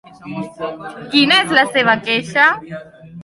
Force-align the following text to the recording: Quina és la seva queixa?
Quina 1.11 1.37
és 1.43 1.53
la 1.57 1.65
seva 1.75 1.95
queixa? 2.09 2.47